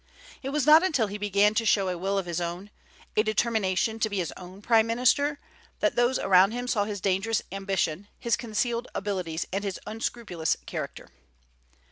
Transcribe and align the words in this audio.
It 0.41 0.49
was 0.49 0.65
not 0.65 0.81
until 0.83 1.05
he 1.05 1.19
began 1.19 1.53
to 1.53 1.63
show 1.63 1.87
a 1.87 1.95
will 1.95 2.17
of 2.17 2.25
his 2.25 2.41
own, 2.41 2.71
a 3.15 3.21
determination 3.21 3.99
to 3.99 4.09
be 4.09 4.17
his 4.17 4.33
own 4.35 4.59
prime 4.63 4.87
minister, 4.87 5.37
that 5.79 5.95
those 5.95 6.17
around 6.17 6.53
him 6.53 6.67
saw 6.67 6.85
his 6.85 6.99
dangerous 6.99 7.43
ambition, 7.51 8.07
his 8.17 8.35
concealed 8.35 8.87
abilities, 8.95 9.45
and 9.53 9.63
his 9.63 9.79
unscrupulous 9.85 10.57
character. 10.65 11.09